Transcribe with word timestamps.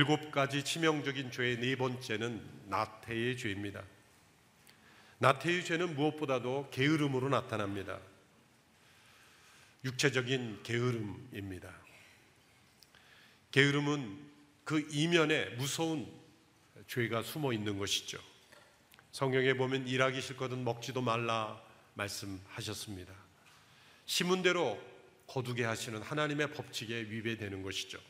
일곱 0.00 0.30
가지 0.30 0.64
치명적인 0.64 1.30
죄의 1.30 1.58
네 1.58 1.76
번째는 1.76 2.42
나태의 2.70 3.36
죄입니다. 3.36 3.84
나태의 5.18 5.62
죄는 5.62 5.94
무엇보다도 5.94 6.70
게으름으로 6.70 7.28
나타납니다. 7.28 8.00
육체적인 9.84 10.62
게으름입니다. 10.62 11.70
게으름은 13.50 14.18
그 14.64 14.88
이면에 14.90 15.50
무서운 15.56 16.10
죄가 16.86 17.22
숨어 17.22 17.52
있는 17.52 17.76
것이죠. 17.76 18.18
성경에 19.12 19.52
보면 19.52 19.86
일하기 19.86 20.22
싫거든 20.22 20.64
먹지도 20.64 21.02
말라 21.02 21.62
말씀하셨습니다. 21.92 23.12
시문대로 24.06 24.82
거두게 25.26 25.64
하시는 25.64 26.00
하나님의 26.00 26.54
법칙에 26.54 27.02
위배되는 27.02 27.62
것이죠. 27.62 28.00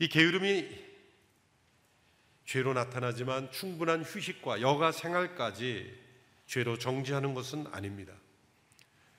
이 0.00 0.08
게으름이 0.08 0.66
죄로 2.46 2.72
나타나지만 2.72 3.52
충분한 3.52 4.02
휴식과 4.02 4.62
여가 4.62 4.92
생활까지 4.92 5.94
죄로 6.46 6.78
정지하는 6.78 7.34
것은 7.34 7.66
아닙니다. 7.70 8.14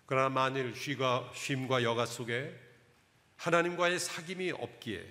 그러나 0.07 0.29
만일 0.29 0.75
쉼과, 0.75 1.31
쉼과 1.35 1.83
여가 1.83 2.07
속에 2.07 2.59
하나님과의 3.37 3.99
사귐이 3.99 4.59
없기에 4.59 5.07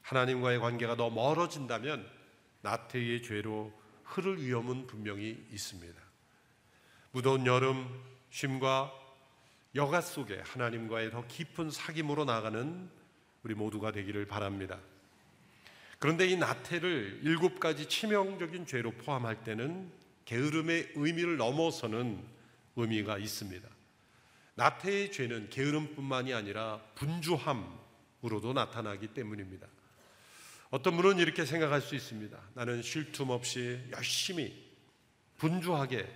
하나님과의 0.00 0.58
관계가 0.58 0.96
더 0.96 1.10
멀어진다면 1.10 2.10
나태의 2.62 3.22
죄로 3.22 3.78
흐를 4.04 4.42
위험은 4.42 4.86
분명히 4.86 5.46
있습니다. 5.52 6.00
무더운 7.12 7.44
여름 7.44 8.02
쉼과 8.30 8.90
여가 9.74 10.00
속에 10.00 10.40
하나님과의 10.46 11.10
더 11.10 11.26
깊은 11.26 11.68
사귐으로 11.68 12.24
나가는 12.24 12.90
우리 13.42 13.54
모두가 13.54 13.92
되기를 13.92 14.26
바랍니다. 14.26 14.80
그런데 16.04 16.26
이 16.26 16.36
나태를 16.36 17.20
일곱 17.22 17.58
가지 17.58 17.88
치명적인 17.88 18.66
죄로 18.66 18.90
포함할 18.90 19.42
때는 19.42 19.90
게으름의 20.26 20.92
의미를 20.96 21.38
넘어서는 21.38 22.22
의미가 22.76 23.16
있습니다. 23.16 23.66
나태의 24.54 25.12
죄는 25.12 25.48
게으름뿐만이 25.48 26.34
아니라 26.34 26.82
분주함으로도 26.96 28.52
나타나기 28.54 29.14
때문입니다. 29.14 29.66
어떤 30.68 30.94
분은 30.94 31.20
이렇게 31.20 31.46
생각할 31.46 31.80
수 31.80 31.94
있습니다. 31.94 32.38
나는 32.52 32.82
쉴 32.82 33.10
틈 33.10 33.30
없이 33.30 33.80
열심히 33.90 34.62
분주하게 35.38 36.06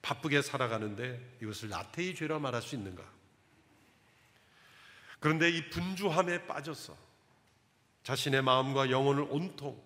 바쁘게 0.00 0.40
살아가는데 0.40 1.36
이것을 1.42 1.68
나태의 1.68 2.14
죄라 2.14 2.38
말할 2.38 2.62
수 2.62 2.76
있는가? 2.76 3.04
그런데 5.20 5.50
이 5.50 5.68
분주함에 5.68 6.46
빠져서 6.46 7.07
자신의 8.08 8.40
마음과 8.40 8.90
영혼을 8.90 9.26
온통 9.28 9.78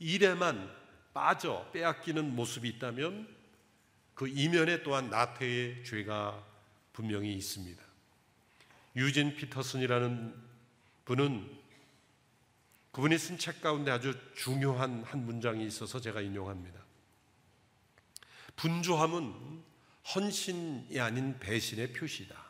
일에만 0.00 0.68
빠져 1.14 1.64
빼앗기는 1.72 2.34
모습이 2.34 2.68
있다면 2.70 3.32
그 4.14 4.26
이면에 4.26 4.82
또한 4.82 5.10
나태의 5.10 5.84
죄가 5.84 6.44
분명히 6.92 7.32
있습니다. 7.34 7.80
유진 8.96 9.36
피터슨이라는 9.36 10.34
분은 11.04 11.58
그분이 12.90 13.16
쓴 13.16 13.38
책 13.38 13.60
가운데 13.60 13.92
아주 13.92 14.18
중요한 14.34 15.04
한 15.04 15.24
문장이 15.24 15.64
있어서 15.64 16.00
제가 16.00 16.20
인용합니다. 16.20 16.80
분주함은 18.56 19.62
헌신이 20.16 20.98
아닌 20.98 21.38
배신의 21.38 21.92
표시다. 21.92 22.41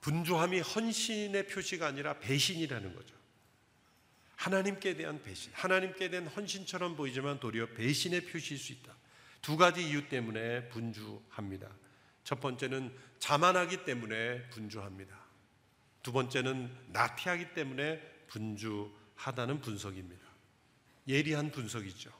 분주함이 0.00 0.60
헌신의 0.60 1.46
표시가 1.46 1.86
아니라 1.86 2.18
배신이라는 2.18 2.94
거죠. 2.94 3.14
하나님께 4.36 4.96
대한 4.96 5.22
배신, 5.22 5.52
하나님께 5.54 6.08
대한 6.08 6.26
헌신처럼 6.26 6.96
보이지만 6.96 7.40
도리어 7.40 7.66
배신의 7.74 8.26
표시일 8.26 8.58
수 8.58 8.72
있다. 8.72 8.96
두 9.42 9.56
가지 9.56 9.86
이유 9.86 10.08
때문에 10.08 10.68
분주합니다. 10.68 11.68
첫 12.24 12.40
번째는 12.40 12.90
자만하기 13.18 13.84
때문에 13.84 14.48
분주합니다. 14.48 15.18
두 16.02 16.12
번째는 16.12 16.74
나태하기 16.88 17.52
때문에 17.52 18.00
분주하다는 18.28 19.60
분석입니다. 19.60 20.26
예리한 21.06 21.50
분석이죠. 21.50 22.10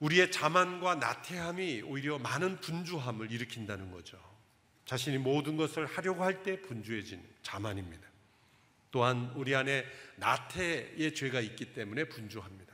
우리의 0.00 0.30
자만과 0.30 0.96
나태함이 0.96 1.82
오히려 1.82 2.18
많은 2.18 2.60
분주함을 2.60 3.30
일으킨다는 3.30 3.90
거죠. 3.90 4.31
자신이 4.84 5.18
모든 5.18 5.56
것을 5.56 5.86
하려고 5.86 6.24
할 6.24 6.42
때 6.42 6.60
분주해진 6.60 7.22
자만입니다. 7.42 8.06
또한 8.90 9.32
우리 9.36 9.54
안에 9.54 9.84
나태의 10.16 11.14
죄가 11.14 11.40
있기 11.40 11.72
때문에 11.72 12.04
분주합니다. 12.04 12.72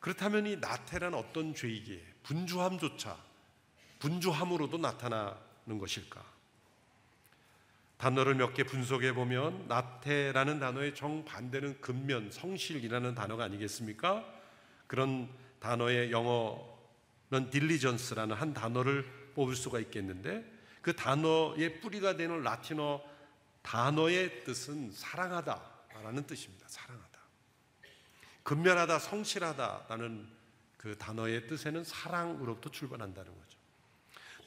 그렇다면 0.00 0.46
이 0.46 0.56
나태란 0.56 1.14
어떤 1.14 1.54
죄이기에 1.54 2.00
분주함조차 2.22 3.16
분주함으로도 3.98 4.78
나타나는 4.78 5.78
것일까? 5.78 6.24
단어를 7.98 8.34
몇 8.34 8.54
개 8.54 8.64
분석해 8.64 9.12
보면 9.12 9.68
나태라는 9.68 10.58
단어의 10.58 10.94
정반대는 10.94 11.82
근면, 11.82 12.30
성실이라는 12.30 13.14
단어가 13.14 13.44
아니겠습니까? 13.44 14.24
그런 14.86 15.28
단어의 15.60 16.10
영어는 16.10 17.50
딜리전스라는 17.50 18.34
한 18.36 18.54
단어를 18.54 19.04
뽑을 19.34 19.54
수가 19.54 19.80
있겠는데 19.80 20.42
그 20.82 20.94
단어의 20.94 21.80
뿌리가 21.80 22.16
되는 22.16 22.42
라틴어 22.42 23.02
단어의 23.62 24.44
뜻은 24.44 24.92
사랑하다라는 24.92 26.26
뜻입니다. 26.26 26.66
사랑하다. 26.68 27.20
근면하다, 28.42 28.98
성실하다라는 28.98 30.28
그 30.76 30.96
단어의 30.96 31.46
뜻에는 31.46 31.84
사랑으로부터 31.84 32.70
출발한다는 32.70 33.30
거죠. 33.38 33.58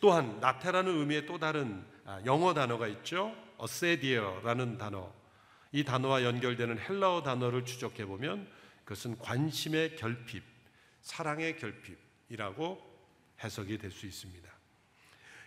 또한 0.01 0.39
나태라는 0.39 0.99
의미의 0.99 1.25
또 1.27 1.37
다른 1.39 1.85
아, 2.05 2.19
영어 2.25 2.53
단어가 2.53 2.87
있죠. 2.87 3.35
어세디어라는 3.57 4.77
단어. 4.77 5.13
이 5.71 5.83
단어와 5.83 6.23
연결되는 6.23 6.79
헬라어 6.79 7.23
단어를 7.23 7.65
추적해 7.65 8.05
보면 8.05 8.49
그것은 8.83 9.17
관심의 9.19 9.95
결핍, 9.95 10.43
사랑의 11.01 11.57
결핍이라고 11.57 12.93
해석이 13.43 13.77
될 13.77 13.91
수 13.91 14.05
있습니다. 14.05 14.52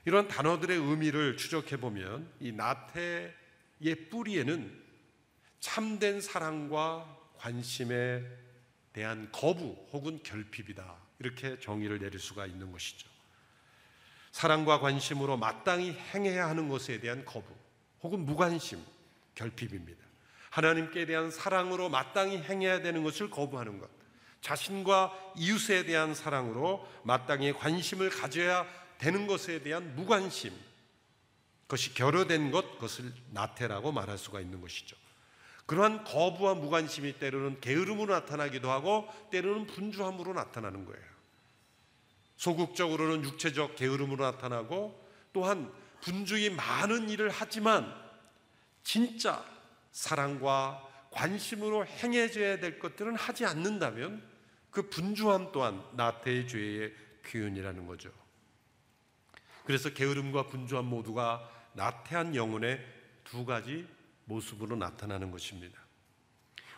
이런 0.06 0.28
단어들의 0.28 0.78
의미를 0.78 1.36
추적해 1.36 1.78
보면 1.78 2.32
이 2.38 2.52
나태의 2.52 4.08
뿌리에는 4.08 4.86
참된 5.58 6.20
사랑과 6.20 7.18
관심에 7.36 8.22
대한 8.92 9.28
거부 9.32 9.76
혹은 9.92 10.22
결핍이다. 10.22 10.96
이렇게 11.18 11.58
정의를 11.58 11.98
내릴 11.98 12.20
수가 12.20 12.46
있는 12.46 12.70
것이죠. 12.70 13.08
사랑과 14.30 14.78
관심으로 14.78 15.38
마땅히 15.38 15.90
행해야 16.14 16.48
하는 16.48 16.68
것에 16.68 17.00
대한 17.00 17.24
거부 17.24 17.52
혹은 18.04 18.20
무관심, 18.20 18.80
결핍입니다. 19.34 20.04
하나님께 20.50 21.06
대한 21.06 21.32
사랑으로 21.32 21.88
마땅히 21.88 22.38
행해야 22.38 22.80
되는 22.80 23.02
것을 23.02 23.28
거부하는 23.28 23.80
것. 23.80 23.90
자신과 24.40 25.32
이웃에 25.36 25.84
대한 25.84 26.14
사랑으로 26.14 26.86
마땅히 27.02 27.52
관심을 27.52 28.10
가져야 28.10 28.85
되는 28.98 29.26
것에 29.26 29.62
대한 29.62 29.94
무관심, 29.94 30.52
그것이 31.62 31.94
결여된 31.94 32.50
것, 32.50 32.72
그것을 32.72 33.12
나태라고 33.30 33.92
말할 33.92 34.18
수가 34.18 34.40
있는 34.40 34.60
것이죠. 34.60 34.96
그러한 35.66 36.04
거부와 36.04 36.54
무관심이 36.54 37.18
때로는 37.18 37.60
게으름으로 37.60 38.14
나타나기도 38.14 38.70
하고 38.70 39.08
때로는 39.30 39.66
분주함으로 39.66 40.32
나타나는 40.32 40.84
거예요. 40.84 41.04
소극적으로는 42.36 43.24
육체적 43.24 43.76
게으름으로 43.76 44.24
나타나고 44.24 45.04
또한 45.32 45.72
분주히 46.00 46.50
많은 46.50 47.08
일을 47.08 47.30
하지만 47.30 47.92
진짜 48.84 49.44
사랑과 49.90 50.86
관심으로 51.10 51.86
행해져야 51.86 52.60
될 52.60 52.78
것들은 52.78 53.16
하지 53.16 53.44
않는다면 53.44 54.22
그 54.70 54.88
분주함 54.88 55.50
또한 55.50 55.82
나태의 55.94 56.46
죄의 56.46 56.94
표현이라는 57.22 57.86
거죠. 57.86 58.12
그래서 59.66 59.90
게으름과 59.90 60.46
분주함 60.46 60.86
모두가 60.86 61.50
나태한 61.74 62.36
영혼의 62.36 62.80
두 63.24 63.44
가지 63.44 63.86
모습으로 64.24 64.76
나타나는 64.76 65.32
것입니다. 65.32 65.78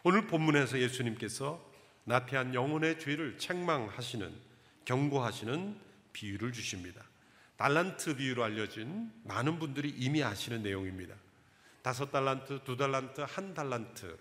오늘 0.02 0.26
본문에서 0.26 0.80
예수님께서 0.80 1.62
나태한 2.04 2.54
영혼의 2.54 2.98
죄를 2.98 3.36
책망하시는 3.36 4.32
경고하시는 4.86 5.78
비유를 6.14 6.52
주십니다. 6.52 7.04
달란트 7.58 8.16
비유로 8.16 8.42
알려진 8.42 9.12
많은 9.24 9.58
분들이 9.58 9.90
이미 9.90 10.22
아시는 10.24 10.62
내용입니다. 10.62 11.14
다섯 11.82 12.10
달란트, 12.10 12.64
두 12.64 12.76
달란트, 12.76 13.20
한 13.20 13.52
달란트 13.52 14.16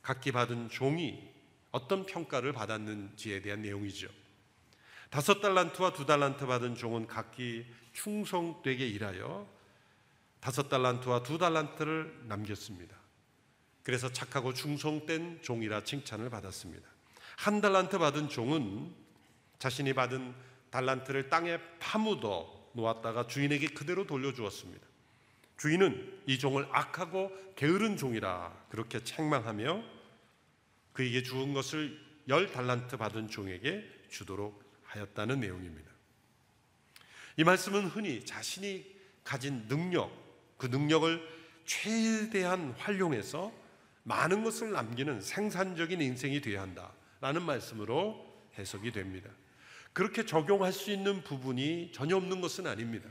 각기 0.00 0.32
받은 0.32 0.70
종이 0.70 1.28
어떤 1.70 2.06
평가를 2.06 2.54
받았는지에 2.54 3.42
대한 3.42 3.60
내용이죠. 3.60 4.08
다섯 5.10 5.40
달란트와 5.42 5.92
두 5.92 6.06
달란트 6.06 6.46
받은 6.46 6.74
종은 6.74 7.06
각기 7.06 7.66
충성되게 7.92 8.86
일하여 8.86 9.48
다섯 10.40 10.68
달란트와 10.68 11.22
두 11.22 11.38
달란트를 11.38 12.24
남겼습니다. 12.26 12.96
그래서 13.82 14.12
착하고 14.12 14.54
충성된 14.54 15.42
종이라 15.42 15.84
칭찬을 15.84 16.30
받았습니다. 16.30 16.88
한 17.36 17.60
달란트 17.60 17.98
받은 17.98 18.28
종은 18.28 18.92
자신이 19.58 19.92
받은 19.92 20.34
달란트를 20.70 21.28
땅에 21.28 21.58
파묻어 21.78 22.70
놓았다가 22.72 23.26
주인에게 23.26 23.68
그대로 23.68 24.06
돌려주었습니다. 24.06 24.86
주인은 25.58 26.22
이 26.26 26.38
종을 26.38 26.66
악하고 26.72 27.30
게으른 27.54 27.96
종이라 27.96 28.66
그렇게 28.68 29.04
책망하며 29.04 29.82
그에게 30.92 31.22
주은 31.22 31.54
것을 31.54 32.00
열 32.28 32.50
달란트 32.50 32.96
받은 32.96 33.28
종에게 33.28 33.88
주도록 34.10 34.62
하였다는 34.84 35.40
내용입니다. 35.40 35.91
이 37.36 37.44
말씀은 37.44 37.86
흔히 37.86 38.24
자신이 38.24 38.84
가진 39.24 39.66
능력, 39.68 40.10
그 40.56 40.66
능력을 40.66 41.20
최대한 41.64 42.72
활용해서 42.78 43.52
많은 44.04 44.42
것을 44.42 44.72
남기는 44.72 45.20
생산적인 45.20 46.00
인생이 46.00 46.40
되어야 46.40 46.62
한다라는 46.62 47.42
말씀으로 47.42 48.32
해석이 48.58 48.92
됩니다. 48.92 49.30
그렇게 49.92 50.24
적용할 50.24 50.72
수 50.72 50.90
있는 50.90 51.22
부분이 51.22 51.92
전혀 51.92 52.16
없는 52.16 52.40
것은 52.40 52.66
아닙니다. 52.66 53.08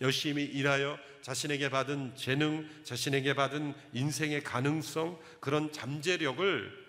열심히 0.00 0.44
일하여 0.44 0.98
자신에게 1.22 1.68
받은 1.68 2.14
재능, 2.16 2.68
자신에게 2.84 3.34
받은 3.34 3.74
인생의 3.92 4.42
가능성, 4.42 5.18
그런 5.40 5.72
잠재력을 5.72 6.88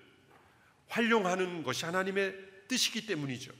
활용하는 0.88 1.64
것이 1.64 1.86
하나님의 1.86 2.36
뜻이기 2.68 3.06
때문이죠. 3.06 3.52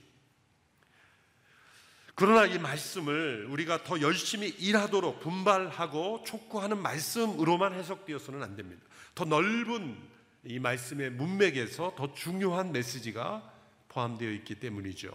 그러나 2.14 2.44
이 2.44 2.58
말씀을 2.58 3.46
우리가 3.48 3.84
더 3.84 4.00
열심히 4.00 4.48
일하도록 4.48 5.20
분발하고 5.20 6.24
촉구하는 6.24 6.78
말씀으로만 6.78 7.72
해석되어서는 7.74 8.42
안 8.42 8.54
됩니다. 8.54 8.82
더 9.14 9.24
넓은 9.24 9.96
이 10.44 10.58
말씀의 10.58 11.10
문맥에서 11.10 11.94
더 11.96 12.12
중요한 12.12 12.72
메시지가 12.72 13.50
포함되어 13.88 14.30
있기 14.30 14.56
때문이죠. 14.56 15.10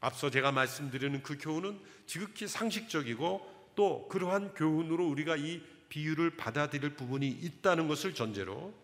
앞서 0.00 0.30
제가 0.30 0.52
말씀드리는 0.52 1.22
그 1.22 1.38
교훈은 1.38 1.80
지극히 2.06 2.46
상식적이고 2.46 3.72
또 3.74 4.08
그러한 4.08 4.54
교훈으로 4.54 5.06
우리가 5.08 5.36
이 5.36 5.62
비유를 5.88 6.36
받아들일 6.36 6.96
부분이 6.96 7.28
있다는 7.28 7.88
것을 7.88 8.14
전제로 8.14 8.74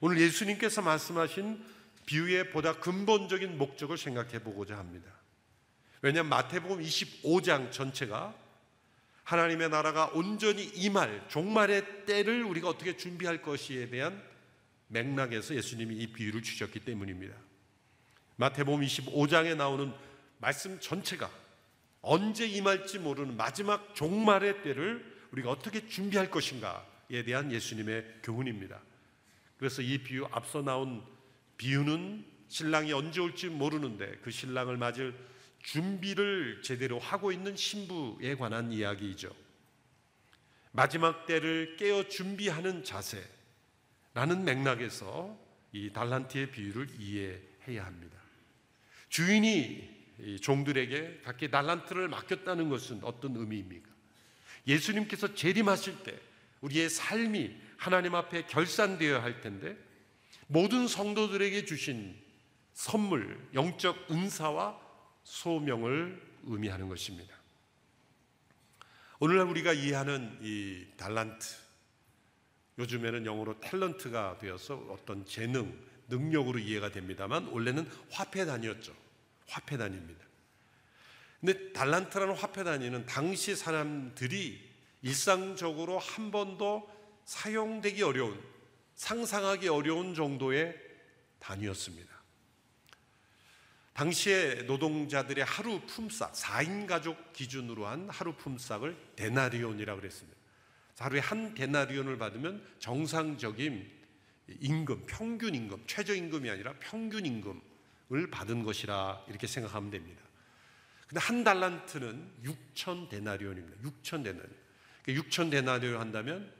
오늘 0.00 0.18
예수님께서 0.20 0.82
말씀하신 0.82 1.62
비유의 2.06 2.50
보다 2.50 2.74
근본적인 2.74 3.58
목적을 3.58 3.98
생각해 3.98 4.42
보고자 4.42 4.78
합니다. 4.78 5.19
왜냐하면 6.02 6.30
마태복음 6.30 6.82
25장 6.82 7.70
전체가 7.70 8.34
하나님의 9.24 9.68
나라가 9.68 10.06
온전히 10.06 10.64
임할 10.64 11.28
종말의 11.28 12.06
때를 12.06 12.42
우리가 12.44 12.68
어떻게 12.68 12.96
준비할 12.96 13.42
것이에 13.42 13.90
대한 13.90 14.20
맥락에서 14.88 15.54
예수님이 15.54 15.96
이 15.96 16.12
비유를 16.12 16.42
주셨기 16.42 16.80
때문입니다. 16.80 17.34
마태복음 18.36 18.84
25장에 18.84 19.56
나오는 19.56 19.92
말씀 20.38 20.80
전체가 20.80 21.30
언제 22.00 22.46
임할지 22.46 22.98
모르는 22.98 23.36
마지막 23.36 23.94
종말의 23.94 24.62
때를 24.62 25.04
우리가 25.32 25.50
어떻게 25.50 25.86
준비할 25.86 26.30
것인가에 26.30 27.22
대한 27.24 27.52
예수님의 27.52 28.20
교훈입니다. 28.22 28.80
그래서 29.58 29.82
이 29.82 29.98
비유 29.98 30.26
앞서 30.32 30.62
나온 30.62 31.04
비유는 31.58 32.24
신랑이 32.48 32.92
언제 32.92 33.20
올지 33.20 33.48
모르는데 33.48 34.18
그 34.22 34.30
신랑을 34.30 34.78
맞을 34.78 35.14
준비를 35.62 36.62
제대로 36.62 36.98
하고 36.98 37.32
있는 37.32 37.56
신부에 37.56 38.34
관한 38.36 38.72
이야기이죠. 38.72 39.34
마지막 40.72 41.26
때를 41.26 41.76
깨어 41.76 42.08
준비하는 42.08 42.84
자세라는 42.84 44.44
맥락에서 44.44 45.38
이 45.72 45.90
달란트의 45.92 46.50
비유를 46.50 46.88
이해해야 46.98 47.84
합니다. 47.84 48.18
주인이 49.08 50.38
종들에게 50.40 51.22
각기 51.24 51.50
달란트를 51.50 52.08
맡겼다는 52.08 52.68
것은 52.68 53.00
어떤 53.02 53.36
의미입니까? 53.36 53.88
예수님께서 54.66 55.34
재림하실 55.34 56.02
때 56.02 56.18
우리의 56.60 56.90
삶이 56.90 57.56
하나님 57.76 58.14
앞에 58.14 58.46
결산되어야 58.46 59.22
할 59.22 59.40
텐데 59.40 59.76
모든 60.46 60.86
성도들에게 60.86 61.64
주신 61.64 62.14
선물, 62.74 63.40
영적 63.54 64.10
은사와 64.10 64.89
소명을 65.30 66.20
의미하는 66.44 66.88
것입니다. 66.88 67.36
오늘날 69.20 69.46
우리가 69.46 69.72
이해하는 69.72 70.38
이 70.42 70.86
달란트, 70.96 71.46
요즘에는 72.78 73.26
영어로 73.26 73.60
탤런트가 73.60 74.38
되어서 74.38 74.74
어떤 74.90 75.24
재능, 75.24 75.78
능력으로 76.08 76.58
이해가 76.58 76.90
됩니다만 76.90 77.46
원래는 77.46 77.88
화폐 78.10 78.44
단위였죠. 78.44 78.92
화폐 79.46 79.76
단위입니다. 79.76 80.24
근데 81.40 81.72
달란트라는 81.72 82.34
화폐 82.34 82.64
단위는 82.64 83.06
당시 83.06 83.54
사람들이 83.54 84.68
일상적으로 85.02 85.98
한 85.98 86.32
번도 86.32 86.90
사용되기 87.24 88.02
어려운 88.02 88.42
상상하기 88.96 89.68
어려운 89.68 90.14
정도의 90.14 90.76
단위였습니다. 91.38 92.19
당시에 94.00 94.62
노동자들의 94.62 95.44
하루 95.44 95.78
품삯, 95.80 96.32
4인 96.32 96.86
가족 96.86 97.34
기준으로 97.34 97.86
한 97.86 98.08
하루 98.08 98.32
품삯을 98.34 98.96
데나리온이라고 99.14 100.00
그랬습니다. 100.00 100.38
하루에 100.98 101.20
한 101.20 101.54
데나리온을 101.54 102.16
받으면 102.16 102.66
정상적인 102.78 103.90
임금, 104.60 105.04
평균 105.06 105.54
임금, 105.54 105.84
최저 105.86 106.14
임금이 106.14 106.48
아니라 106.48 106.72
평균 106.80 107.26
임금 107.26 107.60
을 108.12 108.30
받은 108.30 108.64
것이라 108.64 109.26
이렇게 109.28 109.46
생각하면 109.46 109.90
됩니다. 109.90 110.22
근데 111.06 111.20
한 111.20 111.44
달란트는 111.44 112.30
6천 112.42 113.08
데나리온입니다. 113.10 113.88
6천 113.88 114.24
데나리온. 114.24 114.56
6천 115.06 115.30
그러니까 115.30 115.50
데나리온 115.50 116.00
한다면 116.00 116.50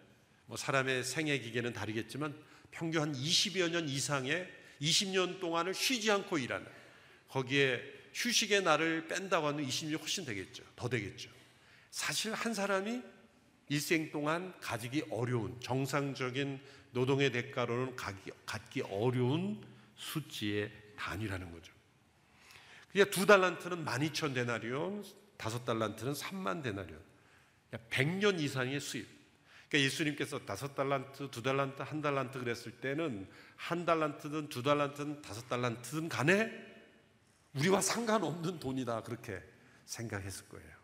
뭐 0.45 0.57
사람의 0.59 1.05
생애 1.05 1.39
기계는 1.39 1.73
다르겠지만 1.73 2.37
평균 2.71 3.01
한 3.01 3.13
20여 3.15 3.71
년 3.71 3.89
이상의 3.89 4.49
20년 4.83 5.41
동안을 5.41 5.75
쉬지 5.75 6.11
않고 6.11 6.39
일하는 6.39 6.80
거기에 7.31 7.81
휴식의 8.13 8.63
날을 8.63 9.09
뺀다고 9.09 9.47
하면 9.49 9.67
20년 9.67 9.99
훨씬 10.01 10.25
되겠죠. 10.25 10.65
더 10.77 10.89
되겠죠. 10.89 11.31
사실 11.91 12.33
한 12.35 12.55
사람이 12.55 13.03
일생 13.69 14.11
동안 14.11 14.53
가지기 14.61 15.05
어려운 15.11 15.59
정상적인 15.61 16.61
노동의 16.91 17.31
대가로는 17.31 17.95
갖기 17.95 18.83
어려운 18.83 19.63
수치의 19.95 20.71
단위라는 20.97 21.53
거죠. 21.53 21.73
그러니까 22.93 23.15
두 23.15 23.27
달란트는 23.27 23.85
12,000 23.85 24.35
데나리온, 24.35 25.05
다섯 25.37 25.65
달란트는 25.65 26.13
3만 26.15 26.63
데나리온. 26.65 27.01
100년 27.91 28.41
이상의 28.41 28.81
수입. 28.81 29.07
그러니까 29.69 29.87
예수님께서 29.87 30.41
다섯 30.41 30.75
달란트, 30.75 31.31
두 31.31 31.41
달란트, 31.41 31.83
한 31.83 32.03
달란트 32.03 32.41
그랬을 32.41 32.73
때는 32.73 33.29
한 33.55 33.85
달란트든 33.85 34.49
두 34.49 34.65
달란트든 34.65 35.23
다섯 35.23 35.49
달란트든 35.49 36.09
간에 36.09 36.70
우리와 37.55 37.81
상관없는 37.81 38.61
돈이다. 38.61 39.03
그렇게 39.03 39.43
생각했을 39.85 40.49
거예요. 40.49 40.81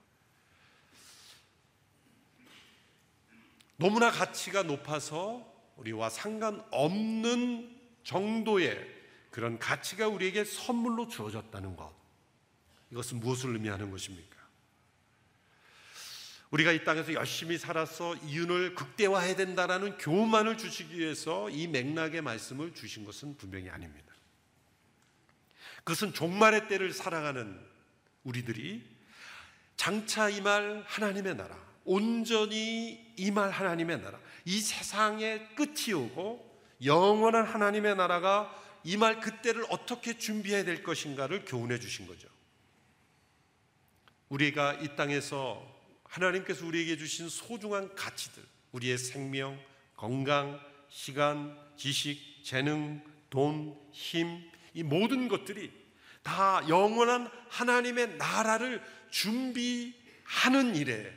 너무나 3.77 4.11
가치가 4.11 4.63
높아서 4.63 5.55
우리와 5.77 6.09
상관없는 6.09 7.79
정도의 8.03 8.97
그런 9.31 9.59
가치가 9.59 10.09
우리에게 10.09 10.45
선물로 10.45 11.09
주어졌다는 11.09 11.77
것. 11.77 11.95
이것은 12.91 13.21
무엇을 13.21 13.53
의미하는 13.53 13.91
것입니까? 13.91 14.37
우리가 16.51 16.73
이 16.73 16.85
땅에서 16.85 17.13
열심히 17.13 17.59
살아서 17.59 18.15
이윤을 18.17 18.77
극대화해야 18.77 19.37
된다라는 19.37 19.99
교훈만을 19.99 20.57
주시기 20.57 20.99
위해서 20.99 21.51
이 21.51 21.67
맥락의 21.67 22.23
말씀을 22.23 22.73
주신 22.73 23.05
것은 23.05 23.37
분명히 23.37 23.69
아닙니다. 23.69 24.16
그것은 25.87 26.13
종말의 26.13 26.67
때를 26.67 26.93
살아가는 26.93 27.61
우리들이 28.25 28.85
장차 29.77 30.29
임할 30.29 30.83
하나님의 30.85 31.37
나라, 31.37 31.57
온전히 31.85 33.15
임할 33.17 33.51
하나님의 33.51 34.03
나라, 34.03 34.19
이 34.45 34.59
세상의 34.59 35.55
끝이 35.55 35.95
오고 35.95 36.61
영원한 36.85 37.45
하나님의 37.45 37.95
나라가 37.95 38.53
이말 38.83 39.21
그때를 39.21 39.65
어떻게 39.71 40.19
준비해야 40.19 40.65
될 40.65 40.83
것인가를 40.83 41.45
교훈해 41.45 41.79
주신 41.79 42.09
거죠. 42.09 42.27
우리가 44.29 44.75
이 44.75 44.97
땅에서 44.97 45.65
하나님께서 46.03 46.67
우리에게 46.67 46.97
주신 46.97 47.29
소중한 47.29 47.95
가치들, 47.95 48.43
우리의 48.73 48.99
생명, 48.99 49.57
건강, 49.95 50.61
시간, 50.89 51.57
지식, 51.77 52.43
재능, 52.43 53.05
돈, 53.31 53.79
힘, 53.93 54.51
이 54.77 54.83
모든 54.83 55.27
것들이 55.27 55.73
다 56.23 56.63
영원한 56.69 57.31
하나님의 57.49 58.19
나라를 58.19 58.85
준비하는 59.09 60.77
일에 60.77 61.11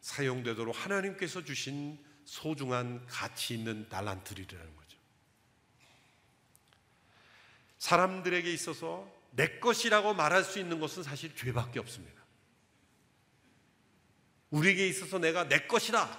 사용되도록 0.00 0.84
하나님께서 0.84 1.44
주신 1.44 1.98
소중한 2.24 3.04
가치 3.06 3.54
있는 3.54 3.88
달란트리라는 3.88 4.76
거죠. 4.76 4.96
사람들에게 7.78 8.52
있어서 8.52 9.10
내 9.32 9.58
것이라고 9.58 10.14
말할 10.14 10.44
수 10.44 10.60
있는 10.60 10.78
것은 10.78 11.02
사실 11.02 11.34
죄밖에 11.34 11.80
없습니다. 11.80 12.20
우리에게 14.50 14.86
있어서 14.86 15.18
내가 15.18 15.48
내 15.48 15.66
것이다 15.66 16.16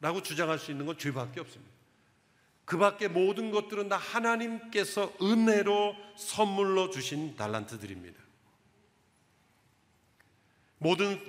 라고 0.00 0.22
주장할 0.22 0.60
수 0.60 0.70
있는 0.70 0.86
건 0.86 0.96
죄밖에 0.96 1.40
없습니다. 1.40 1.71
그 2.64 2.78
밖에 2.78 3.08
모든 3.08 3.50
것들은 3.50 3.88
다 3.88 3.96
하나님께서 3.96 5.12
은혜로 5.20 5.96
선물로 6.16 6.90
주신 6.90 7.36
달란트들입니다. 7.36 8.20
모든 10.78 11.20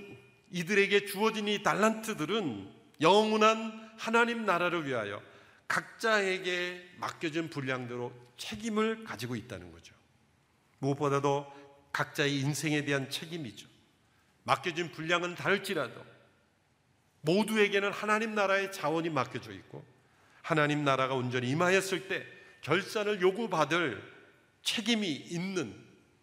이들에게 0.51 1.05
주어진 1.05 1.47
이 1.47 1.63
달란트들은 1.63 2.71
영원한 3.01 3.91
하나님 3.97 4.45
나라를 4.45 4.87
위하여 4.87 5.21
각자에게 5.67 6.95
맡겨진 6.97 7.49
분량대로 7.49 8.13
책임을 8.37 9.03
가지고 9.03 9.35
있다는 9.35 9.71
거죠. 9.71 9.95
무엇보다도 10.79 11.51
각자의 11.91 12.39
인생에 12.39 12.85
대한 12.85 13.09
책임이죠. 13.09 13.67
맡겨진 14.43 14.91
분량은 14.91 15.35
다를지라도 15.35 16.03
모두에게는 17.21 17.91
하나님 17.91 18.35
나라의 18.35 18.71
자원이 18.71 19.09
맡겨져 19.09 19.51
있고 19.53 19.85
하나님 20.43 20.83
나라가 20.83 21.15
온전히 21.15 21.49
임하였을 21.49 22.07
때 22.07 22.27
결산을 22.61 23.21
요구받을 23.21 24.03
책임이 24.61 25.07
있는 25.07 25.75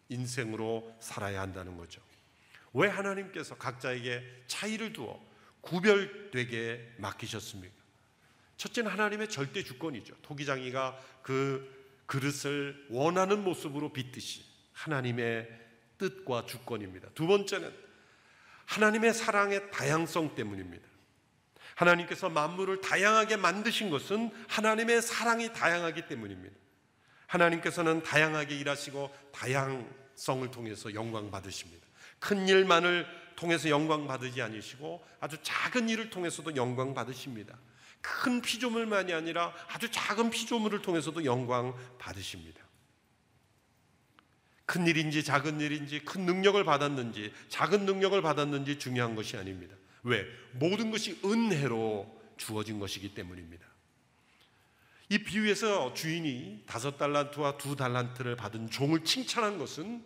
인생으로 0.09 0.95
살아야 1.01 1.41
한다는 1.41 1.77
거죠. 1.77 2.01
왜 2.73 2.89
하나님께서 2.89 3.57
각자에게 3.57 4.23
차이를 4.47 4.93
두어 4.93 5.21
구별되게 5.63 6.95
맡기셨습니까? 6.99 7.75
첫째는 8.57 8.91
하나님의 8.91 9.29
절대 9.29 9.63
주권이죠. 9.63 10.15
토기장이가 10.23 10.99
그 11.23 12.03
그릇을 12.07 12.87
원하는 12.91 13.43
모습으로 13.43 13.93
빚듯이 13.93 14.45
하나님의 14.73 15.49
뜻과 15.99 16.47
주권입니다. 16.47 17.09
두 17.15 17.27
번째는 17.27 17.73
하나님의 18.67 19.15
사랑의 19.15 19.71
다양성 19.71 20.35
때문입니다. 20.35 20.90
하나님께서 21.81 22.29
만물을 22.29 22.83
다양하게 22.83 23.37
만드신 23.37 23.91
것은 23.91 24.31
하나님의 24.49 25.01
사랑이 25.01 25.53
다양하기 25.53 26.07
때문입니다. 26.09 26.55
하나님께서는 27.27 28.03
다양하게 28.03 28.57
일하시고 28.57 29.15
다양성을 29.33 30.51
통해서 30.51 30.93
영광 30.95 31.31
받으십니다. 31.31 31.87
큰 32.19 32.47
일만을 32.47 33.07
통해서 33.35 33.71
영광 33.71 34.07
받으지 34.07 34.43
않으시고 34.43 35.03
아주 35.21 35.39
작은 35.43 35.89
일을 35.89 36.11
통해서도 36.11 36.55
영광 36.57 36.93
받으십니다. 36.93 37.57
큰 38.03 38.43
피조물만이 38.43 39.15
아니라 39.15 39.55
아주 39.69 39.91
작은 39.91 40.31
피조물을 40.31 40.83
통해서도 40.83 41.25
영광 41.25 41.75
받으십니다. 41.99 42.61
큰 44.67 44.87
일인지 44.87 45.25
작은 45.25 45.61
일인지 45.61 46.01
큰 46.01 46.27
능력을 46.27 46.63
받았는지 46.63 47.33
작은 47.49 47.87
능력을 47.87 48.21
받았는지 48.21 48.79
중요한 48.79 49.15
것이 49.15 49.37
아닙니다. 49.37 49.80
왜? 50.03 50.27
모든 50.53 50.91
것이 50.91 51.21
은혜로 51.25 52.21
주어진 52.37 52.79
것이기 52.79 53.15
때문입니다. 53.15 53.67
이 55.09 55.19
비유에서 55.19 55.93
주인이 55.95 56.65
다섯 56.67 56.97
달란트와 56.97 57.59
두 57.59 57.75
달란트를 57.75 58.37
받은 58.37 58.71
종을 58.71 59.05
칭찬한 59.05 59.59
것은 59.59 60.05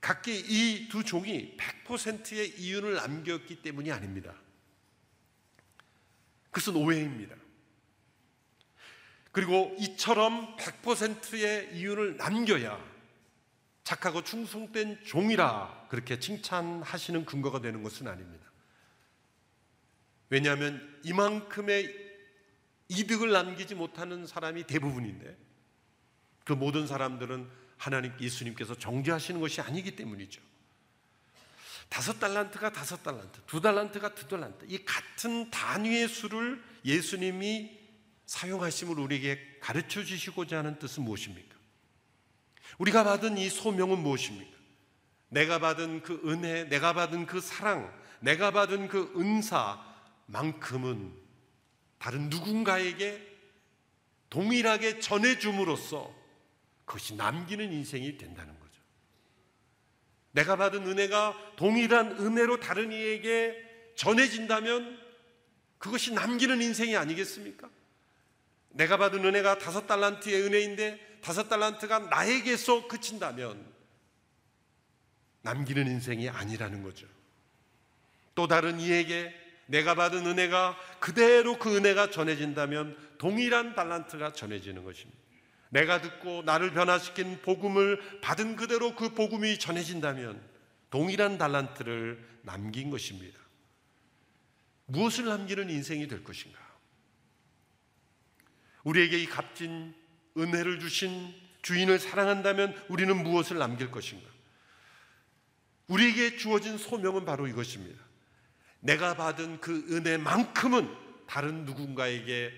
각기 0.00 0.36
이 0.36 0.88
두 0.88 1.04
종이 1.04 1.56
100%의 1.56 2.58
이윤을 2.58 2.94
남겼기 2.94 3.62
때문이 3.62 3.90
아닙니다. 3.90 4.34
그것은 6.50 6.76
오해입니다. 6.76 7.34
그리고 9.30 9.74
이처럼 9.78 10.56
100%의 10.56 11.76
이윤을 11.76 12.16
남겨야 12.16 12.92
착하고 13.84 14.22
충성된 14.22 15.04
종이라 15.04 15.86
그렇게 15.88 16.18
칭찬하시는 16.18 17.24
근거가 17.24 17.60
되는 17.60 17.82
것은 17.82 18.06
아닙니다. 18.06 18.41
왜냐하면 20.32 20.80
이만큼의 21.02 21.94
이득을 22.88 23.32
남기지 23.32 23.74
못하는 23.74 24.26
사람이 24.26 24.64
대부분인데 24.64 25.36
그 26.44 26.54
모든 26.54 26.86
사람들은 26.86 27.50
하나님 27.76 28.14
예수님께서 28.18 28.74
정죄하시는 28.78 29.38
것이 29.42 29.60
아니기 29.60 29.94
때문이죠. 29.94 30.40
다섯 31.90 32.18
달란트가 32.18 32.72
다섯 32.72 33.02
달란트, 33.02 33.42
두 33.46 33.60
달란트가 33.60 34.14
두 34.14 34.26
달란트. 34.26 34.64
이 34.70 34.82
같은 34.86 35.50
단위의 35.50 36.08
수를 36.08 36.64
예수님이 36.86 37.78
사용하심을 38.24 38.98
우리에게 38.98 39.58
가르쳐 39.60 40.02
주시고자 40.02 40.56
하는 40.56 40.78
뜻은 40.78 41.02
무엇입니까? 41.02 41.54
우리가 42.78 43.04
받은 43.04 43.36
이 43.36 43.50
소명은 43.50 43.98
무엇입니까? 43.98 44.56
내가 45.28 45.58
받은 45.58 46.00
그 46.00 46.22
은혜, 46.24 46.64
내가 46.64 46.94
받은 46.94 47.26
그 47.26 47.42
사랑, 47.42 47.92
내가 48.20 48.50
받은 48.50 48.88
그 48.88 49.12
은사, 49.18 49.91
만큼은 50.26 51.12
다른 51.98 52.28
누군가에게 52.28 53.30
동일하게 54.30 54.98
전해줌으로써 54.98 56.12
그것이 56.84 57.14
남기는 57.14 57.72
인생이 57.72 58.16
된다는 58.16 58.58
거죠. 58.58 58.80
내가 60.32 60.56
받은 60.56 60.86
은혜가 60.86 61.54
동일한 61.56 62.18
은혜로 62.18 62.60
다른 62.60 62.92
이에게 62.92 63.54
전해진다면 63.94 65.00
그것이 65.78 66.12
남기는 66.12 66.62
인생이 66.62 66.96
아니겠습니까? 66.96 67.68
내가 68.70 68.96
받은 68.96 69.24
은혜가 69.24 69.58
다섯 69.58 69.86
달란트의 69.86 70.42
은혜인데 70.42 71.18
다섯 71.22 71.48
달란트가 71.48 72.00
나에게서 72.00 72.88
그친다면 72.88 73.70
남기는 75.42 75.86
인생이 75.86 76.28
아니라는 76.28 76.82
거죠. 76.82 77.06
또 78.34 78.46
다른 78.46 78.80
이에게 78.80 79.41
내가 79.72 79.94
받은 79.94 80.26
은혜가 80.26 80.76
그대로 81.00 81.58
그 81.58 81.74
은혜가 81.74 82.10
전해진다면 82.10 82.94
동일한 83.16 83.74
달란트가 83.74 84.34
전해지는 84.34 84.84
것입니다. 84.84 85.18
내가 85.70 86.02
듣고 86.02 86.42
나를 86.42 86.74
변화시킨 86.74 87.40
복음을 87.40 88.20
받은 88.20 88.56
그대로 88.56 88.94
그 88.94 89.14
복음이 89.14 89.58
전해진다면 89.58 90.38
동일한 90.90 91.38
달란트를 91.38 92.22
남긴 92.42 92.90
것입니다. 92.90 93.40
무엇을 94.84 95.24
남기는 95.24 95.70
인생이 95.70 96.06
될 96.06 96.22
것인가? 96.22 96.60
우리에게 98.84 99.22
이 99.22 99.26
값진 99.26 99.94
은혜를 100.36 100.80
주신 100.80 101.32
주인을 101.62 101.98
사랑한다면 101.98 102.76
우리는 102.90 103.16
무엇을 103.22 103.56
남길 103.56 103.90
것인가? 103.90 104.28
우리에게 105.86 106.36
주어진 106.36 106.76
소명은 106.76 107.24
바로 107.24 107.46
이것입니다. 107.46 108.11
내가 108.82 109.14
받은 109.14 109.60
그 109.60 109.86
은혜만큼은 109.90 110.92
다른 111.26 111.64
누군가에게 111.64 112.52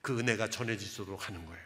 그 0.00 0.18
은혜가 0.18 0.48
전해지도록 0.48 1.28
하는 1.28 1.44
거예요. 1.44 1.62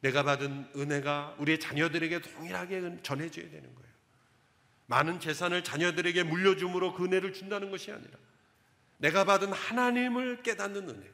내가 0.00 0.22
받은 0.24 0.70
은혜가 0.76 1.36
우리의 1.38 1.60
자녀들에게 1.60 2.20
동일하게 2.20 2.98
전해져야 3.02 3.48
되는 3.48 3.74
거예요. 3.74 3.94
많은 4.86 5.20
재산을 5.20 5.64
자녀들에게 5.64 6.24
물려줌으로 6.24 6.94
그 6.94 7.04
은혜를 7.04 7.32
준다는 7.32 7.70
것이 7.70 7.90
아니라 7.90 8.18
내가 8.98 9.24
받은 9.24 9.52
하나님을 9.52 10.42
깨닫는 10.42 10.88
은혜, 10.88 11.10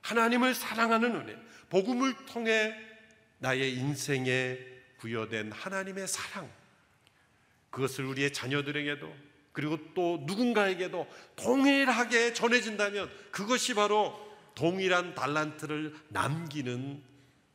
하나님을 0.00 0.54
사랑하는 0.54 1.14
은혜, 1.14 1.36
복음을 1.68 2.14
통해 2.26 2.74
나의 3.38 3.74
인생에 3.74 4.58
부여된 4.98 5.52
하나님의 5.52 6.08
사랑, 6.08 6.50
그것을 7.70 8.06
우리의 8.06 8.32
자녀들에게도 8.32 9.31
그리고 9.52 9.78
또 9.94 10.22
누군가에게도 10.26 11.06
동일하게 11.36 12.32
전해진다면 12.32 13.10
그것이 13.30 13.74
바로 13.74 14.18
동일한 14.54 15.14
달란트를 15.14 15.94
남기는 16.08 17.02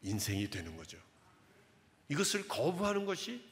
인생이 0.03 0.49
되는 0.49 0.77
거죠. 0.77 0.97
이것을 2.09 2.47
거부하는 2.47 3.05
것이 3.05 3.43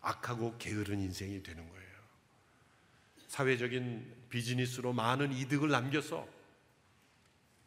악하고 0.00 0.56
게으른 0.58 1.00
인생이 1.00 1.42
되는 1.42 1.68
거예요. 1.68 1.88
사회적인 3.28 4.14
비즈니스로 4.30 4.92
많은 4.92 5.32
이득을 5.32 5.68
남겨서 5.68 6.26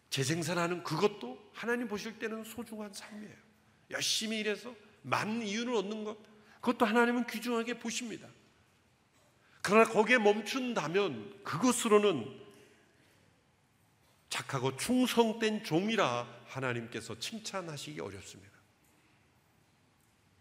재생산하는 0.10 0.84
그것도 0.84 1.52
하나님 1.54 1.88
보실 1.88 2.20
때는 2.20 2.44
소중한 2.44 2.94
삶이에요. 2.94 3.36
열심히 3.92 4.40
일해서 4.40 4.74
많은 5.04 5.42
이윤을 5.42 5.74
얻는 5.74 6.04
것, 6.04 6.18
그것도 6.62 6.86
하나님은 6.86 7.28
귀중하게 7.28 7.80
보십니다. 7.80 8.28
그러나 9.62 9.90
거기에 9.90 10.18
멈춘다면 10.18 11.44
그것으로는 11.44 12.40
착하고 14.30 14.78
충성된 14.78 15.64
종이라 15.64 16.28
하나님께서 16.46 17.20
칭찬하시기 17.20 18.00
어렵습니다. 18.00 18.52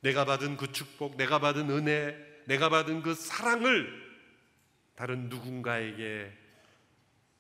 내가 0.01 0.25
받은 0.25 0.57
그 0.57 0.73
축복, 0.73 1.17
내가 1.17 1.39
받은 1.39 1.71
은혜, 1.71 2.17
내가 2.47 2.69
받은 2.69 3.03
그 3.03 3.15
사랑을 3.15 4.11
다른 4.95 5.29
누군가에게 5.29 6.33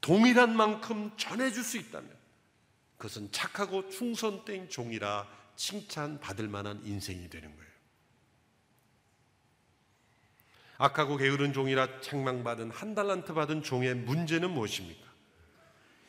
동일한 0.00 0.56
만큼 0.56 1.10
전해줄 1.16 1.62
수 1.62 1.78
있다면 1.78 2.10
그것은 2.96 3.32
착하고 3.32 3.88
충성된 3.88 4.68
종이라 4.68 5.26
칭찬받을 5.56 6.48
만한 6.48 6.84
인생이 6.84 7.28
되는 7.30 7.54
거예요. 7.56 7.69
악하고 10.80 11.18
게으른 11.18 11.52
종이라 11.52 12.00
책망받은 12.00 12.70
한 12.70 12.94
달란트 12.94 13.34
받은 13.34 13.62
종의 13.62 13.94
문제는 13.96 14.50
무엇입니까? 14.50 15.06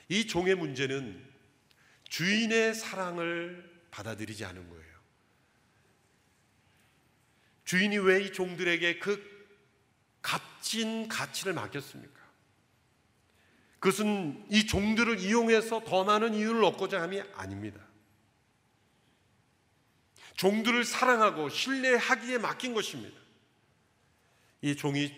이 0.08 0.26
종의 0.28 0.56
문제는 0.56 1.30
주인의 2.08 2.74
사랑을 2.74 3.70
받아들이지 3.92 4.46
않은 4.46 4.70
거예요. 4.70 4.92
주인이 7.66 7.98
왜 7.98 8.24
이 8.24 8.32
종들에게 8.32 9.00
그 9.00 9.22
값진 10.22 11.10
가치를 11.10 11.52
맡겼습니까? 11.52 12.22
그것은 13.80 14.46
이 14.50 14.66
종들을 14.68 15.20
이용해서 15.20 15.84
더 15.84 16.06
많은 16.06 16.34
이유를 16.34 16.64
얻고자 16.64 17.02
함이 17.02 17.22
아닙니다. 17.34 17.82
종들을 20.38 20.86
사랑하고 20.86 21.50
신뢰하기에 21.50 22.38
맡긴 22.38 22.74
것입니다. 22.74 23.21
이 24.62 24.76
종이 24.76 25.12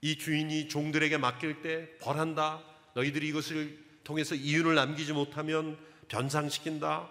이 0.00 0.18
주인이 0.18 0.68
종들에게 0.68 1.16
맡길 1.18 1.62
때 1.62 1.96
벌한다. 1.98 2.62
너희들이 2.94 3.28
이것을 3.28 3.78
통해서 4.04 4.34
이윤을 4.34 4.74
남기지 4.74 5.12
못하면 5.12 5.78
변상시킨다. 6.08 7.08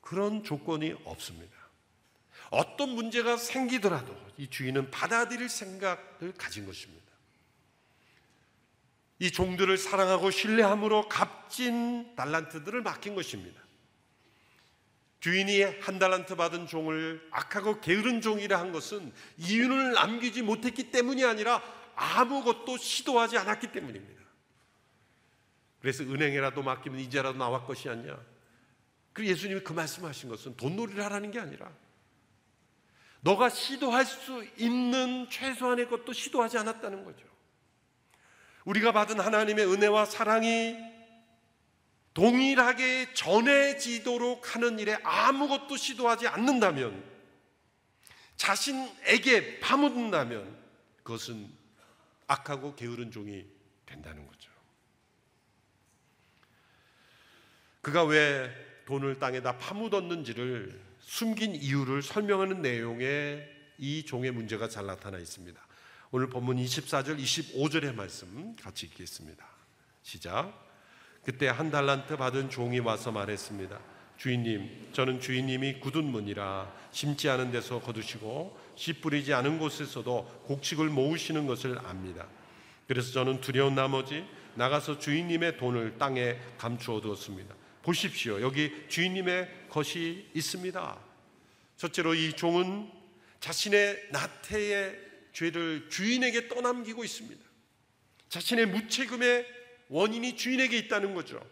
그런 0.00 0.44
조건이 0.44 0.94
없습니다. 1.04 1.56
어떤 2.50 2.90
문제가 2.90 3.36
생기더라도 3.36 4.16
이 4.36 4.48
주인은 4.48 4.90
받아들일 4.90 5.48
생각을 5.48 6.34
가진 6.36 6.66
것입니다. 6.66 7.00
이 9.18 9.30
종들을 9.30 9.76
사랑하고 9.76 10.30
신뢰함으로 10.30 11.08
값진 11.08 12.16
달란트들을 12.16 12.82
맡긴 12.82 13.14
것입니다. 13.14 13.60
주인이 15.20 15.62
한 15.62 15.98
달란트 15.98 16.36
받은 16.36 16.66
종을 16.66 17.26
악하고 17.30 17.80
게으른 17.80 18.20
종이라 18.22 18.58
한 18.58 18.72
것은 18.72 19.12
이윤을 19.36 19.92
남기지 19.92 20.42
못했기 20.42 20.90
때문이 20.90 21.24
아니라 21.24 21.62
아무것도 21.94 22.78
시도하지 22.78 23.36
않았기 23.36 23.72
때문입니다. 23.72 24.20
그래서 25.80 26.04
은행에라도 26.04 26.62
맡기면 26.62 27.00
이제라도 27.00 27.38
나와 27.38 27.64
것이 27.64 27.88
아니냐. 27.88 28.18
그 29.12 29.26
예수님이 29.26 29.60
그 29.60 29.72
말씀하신 29.74 30.30
것은 30.30 30.56
돈놀이를 30.56 31.04
하라는 31.04 31.30
게 31.30 31.38
아니라 31.38 31.70
너가 33.20 33.50
시도할 33.50 34.06
수 34.06 34.44
있는 34.56 35.28
최소한의 35.28 35.88
것도 35.88 36.14
시도하지 36.14 36.56
않았다는 36.58 37.04
거죠. 37.04 37.26
우리가 38.64 38.92
받은 38.92 39.20
하나님의 39.20 39.66
은혜와 39.66 40.06
사랑이 40.06 40.76
동일하게 42.14 43.14
전해지도록 43.14 44.54
하는 44.54 44.78
일에 44.78 44.98
아무것도 45.02 45.76
시도하지 45.76 46.26
않는다면 46.28 47.04
자신에게 48.36 49.60
파묻는다면 49.60 50.58
그것은 51.02 51.50
악하고 52.26 52.74
게으른 52.74 53.10
종이 53.10 53.44
된다는 53.86 54.26
거죠. 54.26 54.50
그가 57.82 58.04
왜 58.04 58.50
돈을 58.86 59.18
땅에다 59.18 59.58
파묻었는지를 59.58 60.80
숨긴 61.00 61.54
이유를 61.54 62.02
설명하는 62.02 62.62
내용에 62.62 63.46
이 63.78 64.04
종의 64.04 64.32
문제가 64.32 64.68
잘 64.68 64.86
나타나 64.86 65.18
있습니다. 65.18 65.60
오늘 66.12 66.28
본문 66.28 66.56
24절, 66.56 67.18
25절의 67.18 67.94
말씀 67.94 68.56
같이 68.56 68.86
읽겠습니다. 68.86 69.46
시작. 70.02 70.69
그때 71.24 71.48
한 71.48 71.70
달란트 71.70 72.16
받은 72.16 72.50
종이 72.50 72.78
와서 72.78 73.12
말했습니다. 73.12 73.78
주인님, 74.16 74.90
저는 74.92 75.20
주인님이 75.20 75.80
굳은 75.80 76.04
문이라 76.04 76.70
심지 76.92 77.28
않은 77.28 77.52
데서 77.52 77.80
거두시고 77.80 78.58
씨 78.76 78.94
뿌리지 78.94 79.32
않은 79.32 79.58
곳에서도 79.58 80.44
곡식을 80.44 80.88
모으시는 80.88 81.46
것을 81.46 81.78
압니다. 81.78 82.26
그래서 82.86 83.12
저는 83.12 83.40
두려운 83.40 83.74
나머지 83.74 84.24
나가서 84.54 84.98
주인님의 84.98 85.56
돈을 85.56 85.96
땅에 85.98 86.36
감추어 86.58 87.00
두었습니다. 87.00 87.54
보십시오. 87.82 88.42
여기 88.42 88.72
주인님의 88.88 89.68
것이 89.70 90.28
있습니다. 90.34 90.98
첫째로 91.76 92.14
이 92.14 92.32
종은 92.34 92.90
자신의 93.40 94.08
나태의 94.10 94.98
죄를 95.32 95.88
주인에게 95.88 96.48
떠넘기고 96.48 97.04
있습니다. 97.04 97.40
자신의 98.28 98.66
무책임의 98.66 99.59
원인이 99.90 100.36
주인에게 100.36 100.78
있다는 100.78 101.14
거죠. 101.14 101.44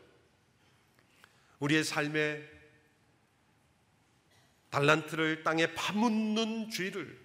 우리의 1.59 1.85
삶에 1.85 2.41
달란트를 4.71 5.43
땅에 5.43 5.75
파묻는 5.75 6.71
죄를 6.71 7.19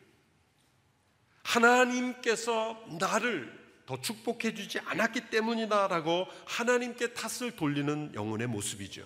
하나님께서 1.43 2.83
나를 2.99 3.61
더 3.85 4.01
축복해 4.01 4.55
주지 4.55 4.79
않았기 4.79 5.29
때문이다라고 5.29 6.27
하나님께 6.47 7.13
탓을 7.13 7.55
돌리는 7.55 8.15
영혼의 8.15 8.47
모습이죠. 8.47 9.05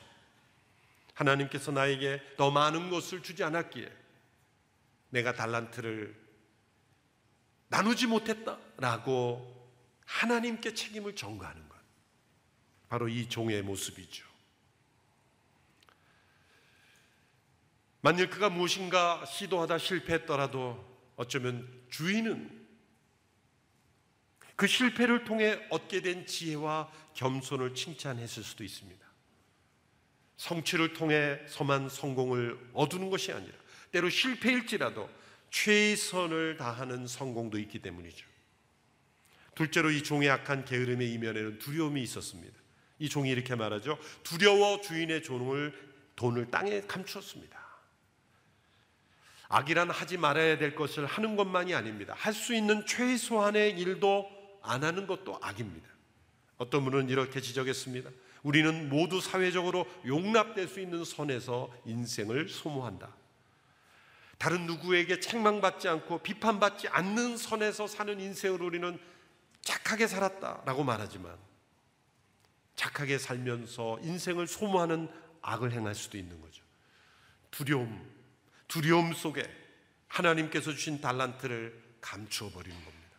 하나님께서 1.13 1.71
나에게 1.71 2.21
더 2.37 2.51
많은 2.51 2.89
것을 2.89 3.21
주지 3.21 3.43
않았기에 3.43 3.91
내가 5.09 5.33
달란트를 5.33 6.15
나누지 7.69 8.07
못했다라고 8.07 9.57
하나님께 10.05 10.73
책임을 10.73 11.15
전가하는 11.15 11.66
것. 11.66 11.66
바로 12.89 13.07
이 13.07 13.27
종의 13.27 13.61
모습이죠. 13.63 14.25
만일 18.01 18.29
그가 18.29 18.49
무엇인가 18.49 19.25
시도하다 19.25 19.79
실패했더라도 19.79 20.85
어쩌면 21.15 21.67
주인은 21.89 22.67
그 24.55 24.65
실패를 24.65 25.23
통해 25.23 25.59
얻게 25.69 26.01
된 26.01 26.25
지혜와 26.25 26.91
겸손을 27.13 27.75
칭찬했을 27.75 28.43
수도 28.43 28.63
있습니다. 28.63 29.05
성취를 30.37 30.93
통해서만 30.93 31.89
성공을 31.89 32.71
얻는 32.73 33.09
것이 33.09 33.31
아니라 33.31 33.53
때로 33.91 34.09
실패일지라도 34.09 35.09
최선을 35.49 36.57
다하는 36.57 37.07
성공도 37.07 37.57
있기 37.59 37.79
때문이죠. 37.79 38.25
둘째로 39.55 39.91
이 39.91 40.03
종의 40.03 40.29
악한 40.29 40.65
게으름의 40.65 41.11
이면에는 41.13 41.59
두려움이 41.59 42.01
있었습니다. 42.03 42.66
이 42.99 43.09
종이 43.09 43.29
이렇게 43.29 43.55
말하죠. 43.55 43.97
두려워 44.23 44.81
주인의 44.81 45.23
종을 45.23 45.73
돈을 46.15 46.49
땅에 46.49 46.81
감추었습니다. 46.81 47.57
악이란 49.49 49.89
하지 49.89 50.17
말아야 50.17 50.57
될 50.57 50.75
것을 50.75 51.05
하는 51.05 51.35
것만이 51.35 51.73
아닙니다. 51.73 52.13
할 52.17 52.33
수 52.33 52.53
있는 52.53 52.85
최소한의 52.85 53.71
일도 53.79 54.29
안 54.61 54.83
하는 54.83 55.07
것도 55.07 55.39
악입니다. 55.41 55.87
어떤 56.57 56.83
분은 56.83 57.09
이렇게 57.09 57.39
지적했습니다. 57.39 58.09
우리는 58.43 58.89
모두 58.89 59.21
사회적으로 59.21 59.85
용납될 60.05 60.67
수 60.67 60.79
있는 60.79 61.05
선에서 61.05 61.71
인생을 61.85 62.49
소모한다. 62.49 63.15
다른 64.37 64.65
누구에게 64.65 65.19
책망받지 65.19 65.87
않고 65.87 66.19
비판받지 66.19 66.87
않는 66.89 67.37
선에서 67.37 67.87
사는 67.87 68.19
인생을 68.19 68.61
우리는 68.61 68.99
착하게 69.61 70.07
살았다라고 70.07 70.83
말하지만 70.83 71.35
착하게 72.77 73.17
살면서 73.17 73.99
인생을 74.03 74.47
소모하는 74.47 75.09
악을 75.41 75.73
행할 75.73 75.95
수도 75.95 76.17
있는 76.17 76.39
거죠. 76.39 76.63
두려움, 77.51 78.07
두려움 78.67 79.13
속에 79.13 79.43
하나님께서 80.07 80.71
주신 80.71 81.01
달란트를 81.01 81.83
감추어 81.99 82.49
버리는 82.51 82.75
겁니다. 82.75 83.17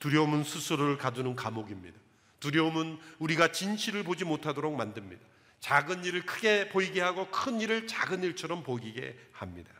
두려움은 0.00 0.44
스스로를 0.44 0.98
가두는 0.98 1.34
감옥입니다. 1.34 1.98
두려움은 2.40 2.98
우리가 3.18 3.52
진실을 3.52 4.04
보지 4.04 4.24
못하도록 4.24 4.76
만듭니다. 4.76 5.26
작은 5.60 6.04
일을 6.04 6.26
크게 6.26 6.68
보이게 6.68 7.00
하고 7.00 7.30
큰 7.30 7.60
일을 7.60 7.86
작은 7.86 8.22
일처럼 8.22 8.62
보이게 8.62 9.18
합니다. 9.32 9.72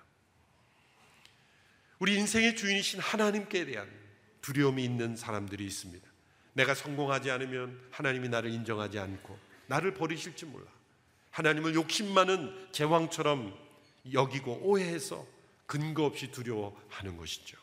우리 1.99 2.17
인생의 2.17 2.57
주인이신 2.57 3.01
하나님께 3.01 3.67
대한 3.67 3.91
두려움이 4.41 4.83
있는 4.83 5.15
사람들이 5.15 5.65
있습니다. 5.67 6.14
내가 6.55 6.75
성공하지 6.75 7.31
않으면 7.31 7.81
하나님이 7.91 8.29
나를 8.29 8.51
인정하지 8.51 8.99
않고 8.99 9.39
나를 9.67 9.95
버리실지 9.95 10.47
몰라. 10.47 10.67
하나님을 11.31 11.75
욕심 11.75 12.13
많은 12.15 12.69
제왕처럼 12.73 13.57
여기고 14.13 14.61
오해해서 14.63 15.27
근거 15.67 16.05
없이 16.05 16.31
두려워하는 16.31 17.17
것이죠. 17.17 17.59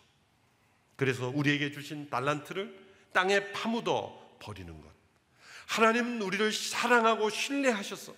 그래서 0.95 1.29
우리에게 1.29 1.71
주신 1.71 2.09
달란트를 2.09 2.77
땅에 3.13 3.51
파묻어 3.53 4.37
버리는 4.39 4.81
것. 4.81 4.91
하나님은 5.67 6.21
우리를 6.21 6.51
사랑하고 6.51 7.29
신뢰하셔서 7.29 8.13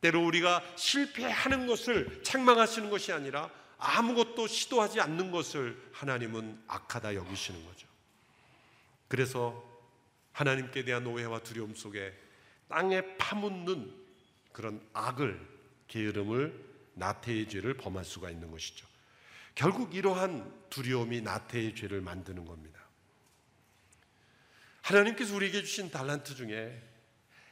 때로 0.00 0.22
우리가 0.26 0.62
실패하는 0.76 1.66
것을 1.66 2.22
책망하시는 2.22 2.90
것이 2.90 3.12
아니라 3.12 3.48
아무것도 3.78 4.46
시도하지 4.46 5.00
않는 5.00 5.30
것을 5.30 5.80
하나님은 5.92 6.62
악하다 6.66 7.14
여기시는 7.14 7.64
거죠. 7.64 7.88
그래서 9.08 9.73
하나님께 10.34 10.84
대한 10.84 11.06
오해와 11.06 11.40
두려움 11.40 11.74
속에 11.74 12.12
땅에 12.68 13.16
파묻는 13.16 13.94
그런 14.52 14.86
악을 14.92 15.40
게으름을 15.88 16.74
나태의 16.94 17.48
죄를 17.48 17.76
범할 17.76 18.04
수가 18.04 18.30
있는 18.30 18.50
것이죠. 18.50 18.86
결국 19.54 19.94
이러한 19.94 20.52
두려움이 20.70 21.20
나태의 21.20 21.76
죄를 21.76 22.00
만드는 22.00 22.44
겁니다. 22.44 22.80
하나님께서 24.82 25.34
우리에게 25.36 25.62
주신 25.62 25.90
달란트 25.90 26.34
중에 26.34 26.82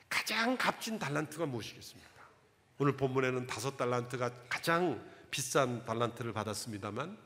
가장 0.08 0.56
값진 0.56 0.98
달란트가 0.98 1.46
무엇이겠습니까? 1.46 2.10
오늘 2.78 2.96
본문에는 2.96 3.46
다섯 3.46 3.76
달란트가 3.76 4.48
가장 4.48 5.08
비싼 5.30 5.84
달란트를 5.84 6.32
받았습니다만 6.32 7.16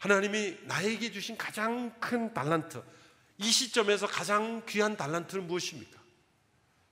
하나님이 0.00 0.58
나에게 0.64 1.12
주신 1.12 1.36
가장 1.36 1.98
큰 2.00 2.34
달란트 2.34 2.82
이 3.42 3.50
시점에서 3.50 4.06
가장 4.06 4.62
귀한 4.68 4.96
달란트는 4.96 5.46
무엇입니까? 5.46 6.00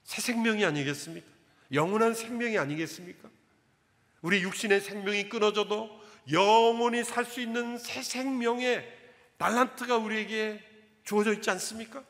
새 0.05 0.21
생명이 0.21 0.65
아니겠습니까? 0.65 1.29
영원한 1.73 2.15
생명이 2.15 2.59
아니겠습니까? 2.59 3.31
우리 4.23 4.43
육신의 4.43 4.81
생명이 4.81 5.29
끊어져도 5.29 6.01
영원히 6.33 7.05
살 7.05 7.25
수 7.25 7.41
있는 7.41 7.79
새 7.79 8.03
생명의 8.03 8.87
달란트가 9.39 9.97
우리에게 9.97 10.63
주어져 11.05 11.33
있지 11.33 11.49
않습니까? 11.51 12.05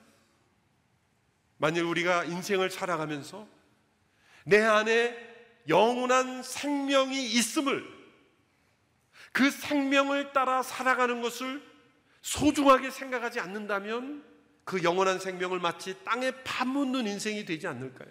만일 1.58 1.84
우리가 1.84 2.24
인생을 2.24 2.70
살아가면서 2.70 3.46
내 4.44 4.60
안에 4.62 5.14
영원한 5.68 6.42
생명이 6.42 7.26
있음을 7.32 7.84
그 9.32 9.50
생명을 9.50 10.32
따라 10.32 10.62
살아가는 10.62 11.20
것을 11.20 11.69
소중하게 12.22 12.90
생각하지 12.90 13.40
않는다면 13.40 14.24
그 14.64 14.82
영원한 14.82 15.18
생명을 15.18 15.58
마치 15.58 15.96
땅에 16.04 16.30
파묻는 16.44 17.06
인생이 17.06 17.44
되지 17.44 17.66
않을까요? 17.66 18.08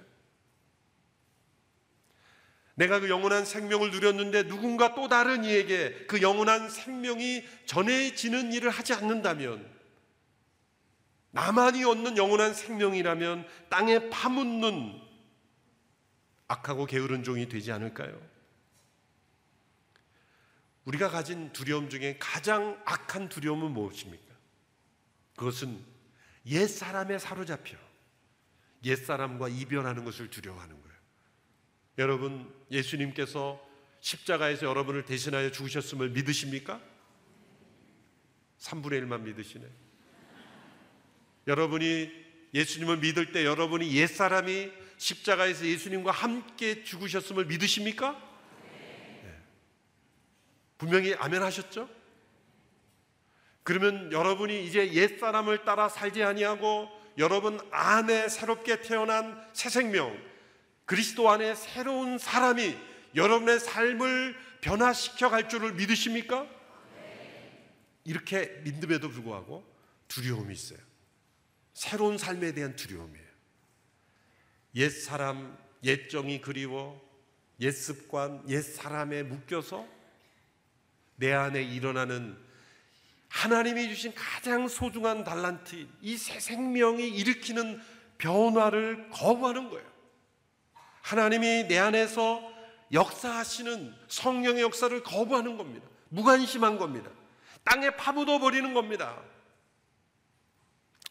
내가 2.76 3.00
그 3.02 3.10
영원한 3.10 3.44
생명을 3.44 3.92
누렸는데 3.92 4.48
누군가 4.48 4.96
또 4.96 5.10
다른 5.10 5.44
이에게 5.44 6.06
그 6.08 6.22
영원한 6.22 6.70
생명이 6.70 7.44
전해지는 7.66 8.54
일을 8.54 8.70
하지 8.70 8.94
않는다면 8.94 9.70
나만이 11.32 11.84
얻는 11.84 12.18
영원한 12.18 12.54
생명이라면 12.54 13.46
땅에 13.70 14.10
파묻는 14.10 15.00
악하고 16.48 16.86
게으른 16.86 17.24
종이 17.24 17.48
되지 17.48 17.72
않을까요? 17.72 18.29
우리가 20.86 21.10
가진 21.10 21.52
두려움 21.54 21.90
중에 21.90 22.18
가장 22.20 22.82
악한 22.86 23.30
두려움은 23.30 23.72
무엇입니까? 23.72 24.26
그것은 25.36 25.84
옛 26.48 26.68
사람에 26.68 27.20
사로잡혀 27.20 27.78
옛 28.86 28.96
사람과 28.96 29.50
이별하는 29.50 30.06
것을 30.06 30.30
두려워하는 30.30 30.82
거예요. 30.82 30.98
여러분, 31.98 32.54
예수님께서 32.72 33.62
십자가에서 34.00 34.66
여러분을 34.66 35.04
대신하여 35.06 35.52
죽으셨음을 35.52 36.10
믿으십니까? 36.12 36.82
3분의 38.60 39.04
1만 39.04 39.22
믿으시네. 39.22 39.66
여러분이 41.48 42.10
예수님을 42.54 42.98
믿을 42.98 43.32
때 43.32 43.46
여러분이 43.46 43.94
옛사람이 43.96 44.72
십자가에서 44.98 45.66
예수님과 45.66 46.12
함께 46.12 46.84
죽으셨음을 46.84 47.46
믿으십니까? 47.46 48.29
네. 50.80 50.86
분명히 50.86 51.14
아멘 51.14 51.44
하셨죠? 51.44 51.90
그러면 53.64 54.12
여러분이 54.12 54.66
이제 54.66 54.94
옛사람을 54.94 55.66
따라 55.66 55.90
살지 55.90 56.24
아니하고 56.24 56.90
여러분 57.18 57.60
안에 57.70 58.30
새롭게 58.30 58.82
태어난 58.82 59.46
새 59.54 59.70
생명, 59.70 60.18
그리스도 60.86 61.30
안에 61.30 61.54
새로운 61.54 62.18
사람이 62.18 62.76
여러분의 63.14 63.60
삶을 63.60 64.36
변화시켜 64.62 65.30
갈 65.30 65.50
줄을 65.50 65.74
믿으십니까? 65.74 66.48
이렇게 68.06 68.62
믿음에도 68.64 69.10
불구하고 69.10 69.64
두려움이 70.08 70.54
있어요. 70.54 70.80
새로운 71.74 72.18
삶에 72.18 72.54
대한 72.54 72.76
두려움이에요. 72.76 73.28
옛 74.76 74.90
사람, 74.90 75.58
옛 75.84 76.10
정이 76.10 76.42
그리워, 76.42 77.00
옛 77.60 77.72
습관, 77.72 78.44
옛 78.50 78.62
사람에 78.62 79.24
묶여서 79.24 79.99
내 81.20 81.34
안에 81.34 81.62
일어나는 81.62 82.38
하나님이 83.28 83.90
주신 83.90 84.14
가장 84.16 84.68
소중한 84.68 85.24
달란트, 85.24 85.88
이 86.02 86.18
새 86.18 86.40
생명이 86.40 87.08
일으키는 87.10 87.80
변화를 88.18 89.10
거부하는 89.12 89.70
거예요. 89.70 89.88
하나님이 91.02 91.68
내 91.68 91.78
안에서 91.78 92.42
역사하시는 92.92 93.96
성령의 94.08 94.64
역사를 94.64 95.04
거부하는 95.04 95.58
겁니다. 95.58 95.88
무관심한 96.10 96.78
겁니다. 96.78 97.12
땅에 97.64 97.92
파묻어 97.96 98.40
버리는 98.40 98.74
겁니다. 98.74 99.22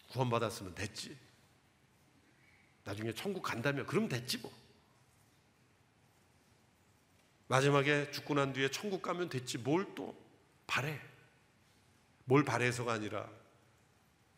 구원받았으면 0.08 0.74
됐지. 0.74 1.16
나중에 2.84 3.12
천국 3.12 3.42
간다면 3.42 3.86
그럼 3.86 4.08
됐지 4.08 4.38
뭐. 4.38 4.50
마지막에 7.48 8.10
죽고 8.10 8.34
난 8.34 8.52
뒤에 8.52 8.70
천국 8.70 9.02
가면 9.02 9.28
됐지 9.28 9.58
뭘 9.58 9.86
또 9.94 10.16
바래. 10.66 11.00
뭘 12.24 12.44
바래서가 12.44 12.92
아니라 12.92 13.26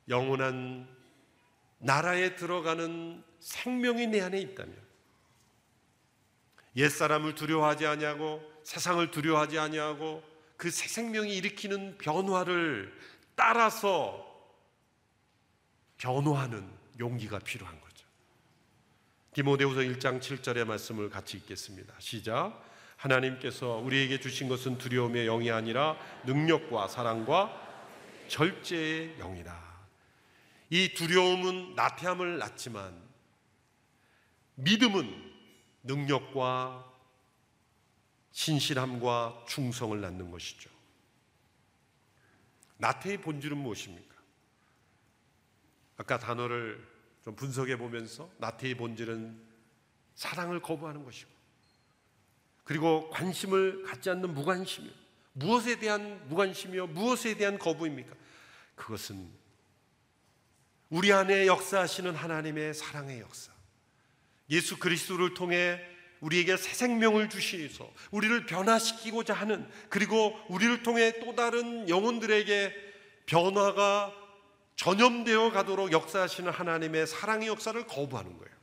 영원한 0.09 0.89
나라에 1.79 2.37
들어가는 2.37 3.25
생명이 3.41 4.07
내 4.09 4.21
안에 4.21 4.41
있다면 4.41 4.77
옛사람을 6.77 7.35
두려워하지 7.35 7.87
아니하고 7.87 8.41
세상을 8.63 9.11
두려워하지 9.11 9.59
아니하고 9.59 10.23
그 10.57 10.71
새 10.71 10.87
생명이 10.89 11.35
일으키는 11.37 11.99
변화를 11.99 12.97
따라서 13.35 14.27
변화하는 15.97 16.71
용기가 17.01 17.39
필요한 17.39 17.81
거죠. 17.81 18.07
디모데후서 19.33 19.81
1장 19.81 20.21
7절의 20.21 20.65
말씀을 20.67 21.09
같이 21.11 21.39
읽겠습니다. 21.39 21.95
시작. 21.99 22.70
하나님께서 23.01 23.77
우리에게 23.77 24.21
주신 24.21 24.49
것은 24.49 24.77
두려움의 24.77 25.25
영이 25.25 25.51
아니라 25.51 25.97
능력과 26.27 26.89
사랑과 26.89 27.51
절제의 28.29 29.17
영이다. 29.19 29.59
이 30.69 30.93
두려움은 30.95 31.75
나태함을 31.75 32.39
낳지만 32.39 33.01
믿음은 34.57 35.33
능력과 35.83 36.87
신실함과 38.33 39.45
충성을 39.49 39.99
낳는 39.99 40.31
것이죠. 40.31 40.71
나태의 42.77 43.23
본질은 43.23 43.57
무엇입니까? 43.57 44.15
아까 45.97 46.19
단어를 46.19 46.87
좀 47.25 47.35
분석해 47.35 47.77
보면서 47.77 48.31
나태의 48.39 48.75
본질은 48.77 49.43
사랑을 50.15 50.61
거부하는 50.61 51.05
것이고 51.05 51.40
그리고 52.65 53.11
관심을 53.11 53.83
갖지 53.85 54.11
않는 54.11 54.35
무관심이요. 54.35 54.93
무엇에 55.33 55.79
대한 55.79 56.21
무관심이요? 56.29 56.89
무엇에 56.89 57.35
대한 57.35 57.59
거부입니까? 57.59 58.15
그것은 58.75 59.29
우리 60.89 61.13
안에 61.13 61.47
역사하시는 61.47 62.15
하나님의 62.15 62.75
사랑의 62.75 63.21
역사. 63.21 63.53
예수 64.51 64.79
그리스도를 64.79 65.35
통해 65.35 65.81
우리에게 66.21 66.57
새 66.57 66.75
생명을 66.75 67.31
주시서 67.31 67.91
우리를 68.11 68.47
변화시키고자 68.47 69.33
하는 69.33 69.69
그리고 69.89 70.39
우리를 70.49 70.83
통해 70.83 71.19
또 71.21 71.35
다른 71.35 71.89
영혼들에게 71.89 72.75
변화가 73.27 74.13
전염되어 74.77 75.53
가도록 75.53 75.93
역사하시는 75.93 76.51
하나님의 76.51 77.07
사랑의 77.07 77.49
역사를 77.49 77.87
거부하는 77.87 78.37
거예요. 78.37 78.55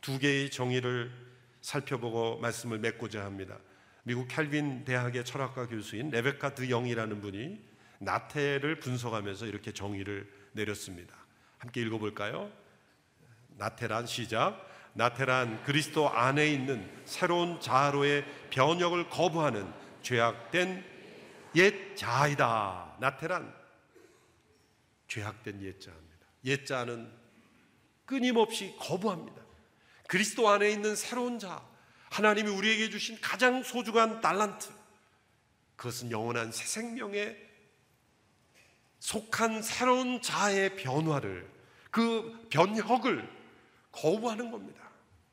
두 0.00 0.18
개의 0.18 0.50
정의를 0.50 1.29
살펴보고 1.60 2.38
말씀을 2.38 2.78
맺고자 2.78 3.24
합니다. 3.24 3.58
미국 4.02 4.28
캘빈 4.28 4.84
대학의 4.84 5.24
철학과 5.24 5.66
교수인 5.66 6.10
레베카 6.10 6.54
드 6.54 6.68
영이라는 6.68 7.20
분이 7.20 7.60
나태를 7.98 8.80
분석하면서 8.80 9.46
이렇게 9.46 9.72
정의를 9.72 10.30
내렸습니다. 10.52 11.14
함께 11.58 11.82
읽어볼까요? 11.82 12.50
나태란 13.56 14.06
시작. 14.06 14.68
나태란 14.94 15.62
그리스도 15.64 16.08
안에 16.08 16.48
있는 16.48 16.90
새로운 17.04 17.60
자아로의 17.60 18.24
변혁을 18.50 19.08
거부하는 19.10 19.70
죄악된 20.02 20.84
옛 21.56 21.96
자아이다. 21.96 22.96
나태란 23.00 23.54
죄악된 25.08 25.62
옛자입니다. 25.62 26.26
옛자는 26.44 27.12
끊임없이 28.06 28.74
거부합니다. 28.78 29.42
그리스도 30.10 30.48
안에 30.48 30.68
있는 30.72 30.96
새로운 30.96 31.38
자, 31.38 31.64
하나님이 32.10 32.50
우리에게 32.50 32.90
주신 32.90 33.20
가장 33.20 33.62
소중한 33.62 34.20
달란트, 34.20 34.68
그것은 35.76 36.10
영원한 36.10 36.50
새 36.50 36.64
생명에 36.64 37.36
속한 38.98 39.62
새로운 39.62 40.20
자의 40.20 40.74
변화를 40.74 41.48
그 41.92 42.44
변혁을 42.50 43.24
거부하는 43.92 44.50
겁니다. 44.50 44.90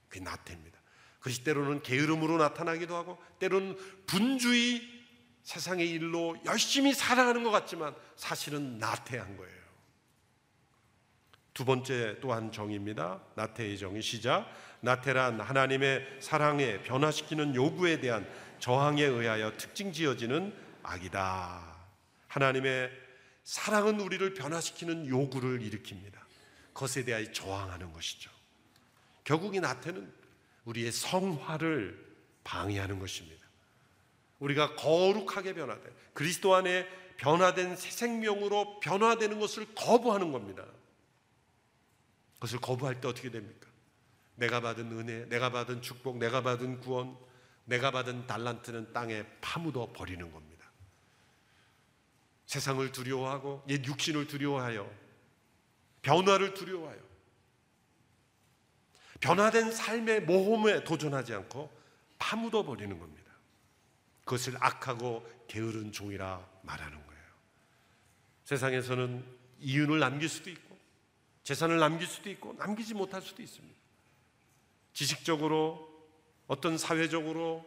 그게 0.10 0.24
나태입니다. 0.24 0.78
그것이 1.18 1.44
때로는 1.44 1.82
게으름으로 1.82 2.38
나타나기도 2.38 2.96
하고 2.96 3.18
때로는 3.40 3.76
분주히 4.06 4.88
세상의 5.42 5.90
일로 5.90 6.38
열심히 6.46 6.94
살아가는 6.94 7.44
것 7.44 7.50
같지만 7.50 7.96
사실은 8.16 8.78
나태한 8.78 9.38
거예요. 9.38 9.58
두 11.58 11.66
번째 11.66 12.20
또한 12.22 12.52
정의입니다. 12.52 13.20
나태의 13.34 13.80
정의 13.80 14.04
시작. 14.04 14.48
나태란 14.82 15.42
하나님의 15.42 16.20
사랑에 16.20 16.82
변화시키는 16.84 17.56
요구에 17.56 18.00
대한 18.00 18.28
저항에 18.60 19.04
의하여 19.04 19.56
특징 19.58 19.92
지어지는 19.92 20.54
악이다. 20.84 21.78
하나님의 22.28 22.92
사랑은 23.44 24.00
우리를 24.00 24.34
변화시키는 24.34 25.08
요구를 25.08 25.60
일으킵니다. 25.60 26.14
그것에 26.74 27.06
대하여 27.06 27.32
저항하는 27.32 27.94
것이죠. 27.94 28.30
결국 29.24 29.56
이 29.56 29.60
나태는 29.60 30.12
우리의 30.66 30.92
성화를 30.92 32.06
방해하는 32.44 33.00
것입니다. 33.00 33.46
우리가 34.40 34.76
거룩하게 34.76 35.54
변화돼 35.54 35.90
그리스도 36.14 36.56
안에 36.56 36.88
변화된 37.18 37.76
새 37.76 37.90
생명으로 37.90 38.80
변화되는 38.80 39.40
것을 39.40 39.66
거부하는 39.74 40.32
겁니다. 40.32 40.66
그것을 42.36 42.60
거부할 42.60 43.02
때 43.02 43.08
어떻게 43.08 43.32
됩니까? 43.32 43.67
내가 44.38 44.62
받은 44.62 44.92
은혜, 44.92 45.26
내가 45.26 45.52
받은 45.52 45.82
축복, 45.82 46.18
내가 46.18 46.42
받은 46.42 46.80
구원, 46.80 47.18
내가 47.66 47.92
받은 47.92 48.28
달란트는 48.28 48.94
땅에 48.94 49.26
파묻어 49.42 49.92
버리는 49.94 50.32
겁니다. 50.32 50.72
세상을 52.46 52.90
두려워하고 52.92 53.64
옛 53.68 53.84
육신을 53.84 54.28
두려워하여 54.28 54.90
변화를 56.02 56.54
두려워하여 56.54 57.00
변화된 59.20 59.72
삶의 59.72 60.22
모험에 60.22 60.84
도전하지 60.84 61.34
않고 61.34 61.76
파묻어 62.20 62.64
버리는 62.64 62.98
겁니다. 62.98 63.32
그것을 64.24 64.56
악하고 64.60 65.28
게으른 65.48 65.92
종이라 65.92 66.48
말하는 66.62 67.06
거예요. 67.08 67.24
세상에서는 68.46 69.26
이윤을 69.60 70.00
남길 70.00 70.30
수도 70.30 70.52
있고 70.52 70.78
재산을 71.44 71.80
남길 71.80 72.08
수도 72.08 72.30
있고 72.30 72.54
남기지 72.54 72.94
못할 72.94 73.22
수도 73.22 73.42
있습니다. 73.42 73.77
지식적으로 74.98 75.88
어떤 76.48 76.76
사회적으로 76.76 77.64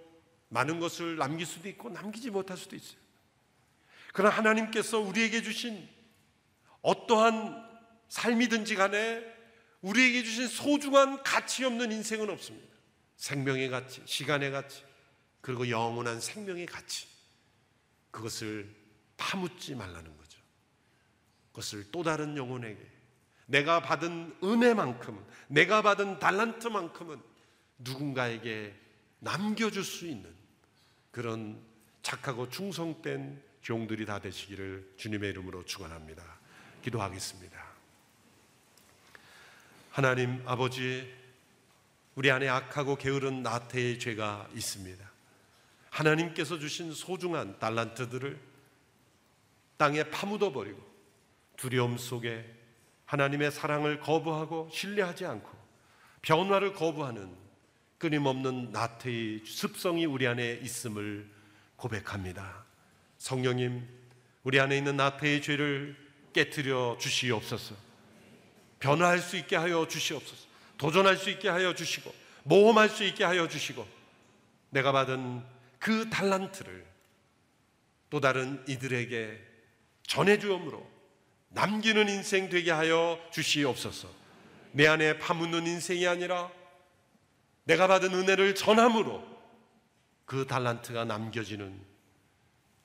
많은 0.49 0.81
것을 0.81 1.15
남길 1.15 1.47
수도 1.47 1.69
있고 1.69 1.89
남기지 1.89 2.29
못할 2.31 2.57
수도 2.57 2.75
있어요. 2.75 2.99
그러나 4.13 4.35
하나님께서 4.35 4.99
우리에게 4.99 5.41
주신 5.41 5.89
어떠한 6.83 7.71
삶이든지 8.09 8.75
간에 8.75 9.25
우리에게 9.81 10.25
주신 10.25 10.49
소중한 10.49 11.23
가치 11.23 11.65
없는 11.65 11.93
인생은 11.93 12.29
없습니다. 12.31 12.67
생명의 13.17 13.69
가치, 13.71 14.03
시간의 14.07 14.51
가치, 14.51 14.83
그리고 15.41 15.71
영원한 15.71 16.21
생명의 16.21 16.67
가치. 16.67 17.07
그것을 18.11 18.75
파묻지 19.17 19.77
말라는 19.77 20.17
거죠. 20.17 20.41
그것을 21.51 21.93
또 21.93 22.03
다른 22.03 22.37
영혼에게 22.37 23.00
내가 23.51 23.83
받은 23.83 24.37
은혜만큼은 24.45 25.21
내가 25.49 25.83
받은 25.83 26.21
달란트만큼은 26.21 27.21
누군가에게 27.79 28.73
남겨줄 29.19 29.83
수 29.83 30.07
있는 30.07 30.33
그런 31.11 31.61
착하고 32.03 32.49
충성된 32.49 33.43
종들이 33.61 34.07
다 34.07 34.21
되시기를 34.21 34.95
주님의 34.97 35.31
이름으로 35.31 35.65
축원합니다. 35.65 36.23
기도하겠습니다. 36.83 37.61
하나님 39.91 40.43
아버지 40.47 41.13
우리 42.15 42.31
안에 42.31 42.49
악하고 42.49 42.97
게으른 42.97 43.43
나태의 43.43 43.99
죄가 43.99 44.49
있습니다. 44.55 45.11
하나님께서 45.91 46.61
주신 46.61 46.93
소중한 46.93 47.59
달란트들을 47.59 48.39
땅에 49.77 50.05
파묻어 50.05 50.53
버리고 50.53 50.89
두려움 51.57 51.99
속에 51.99 52.60
하나님의 53.11 53.51
사랑을 53.51 53.99
거부하고 53.99 54.71
신뢰하지 54.73 55.27
않고 55.27 55.51
변화를 56.23 56.73
거부하는 56.75 57.35
끊임없는 57.99 58.71
나태의 58.71 59.41
습성이 59.45 60.07
우리 60.07 60.29
안에 60.29 60.61
있음을 60.63 61.29
고백합니다. 61.75 62.65
성령님, 63.19 63.85
우리 64.45 64.61
안에 64.61 64.79
있는 64.79 64.97
나태의 64.97 65.43
죄를 65.43 65.97
깨뜨려 66.33 66.99
주시옵소서. 67.01 67.75
변화할 68.79 69.19
수 69.19 69.37
있게 69.37 69.57
하여 69.57 69.89
주시옵소서. 69.89 70.47
도전할 70.79 71.17
수 71.17 71.31
있게 71.31 71.49
하여 71.49 71.75
주시고 71.75 72.15
모험할 72.45 72.89
수 72.89 73.03
있게 73.03 73.25
하여 73.25 73.49
주시고 73.49 73.87
내가 74.71 74.93
받은 74.93 75.43
그 75.81 76.09
달란트를 76.11 76.87
또 78.09 78.21
다른 78.21 78.63
이들에게 78.69 79.37
전해주om으로 80.05 81.00
남기는 81.51 82.09
인생 82.09 82.49
되게 82.49 82.71
하여 82.71 83.19
주시옵소서. 83.31 84.09
내 84.73 84.87
안에 84.87 85.19
파묻는 85.19 85.67
인생이 85.67 86.07
아니라 86.07 86.51
내가 87.65 87.87
받은 87.87 88.15
은혜를 88.15 88.55
전함으로 88.55 89.23
그 90.25 90.47
달란트가 90.47 91.05
남겨지는 91.05 91.81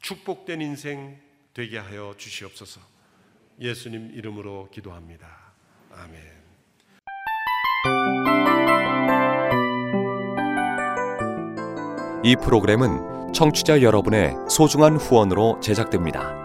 축복된 0.01 0.61
인생 0.61 1.19
되게 1.53 1.77
하여 1.77 2.15
주시옵소서. 2.17 2.81
예수님 3.61 4.11
이름으로 4.13 4.69
기도합니다. 4.71 5.53
아멘. 5.91 6.35
이 12.23 12.35
프로그램은 12.35 13.31
청취자 13.33 13.83
여러분의 13.83 14.33
소중한 14.49 14.97
후원으로 14.97 15.59
제작됩니다. 15.59 16.44